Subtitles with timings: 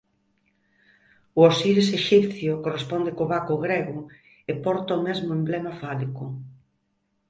[1.37, 3.99] O Osiris exipcio corresponde co Baco grego
[4.49, 6.23] e porta o mesmo emblema fálico.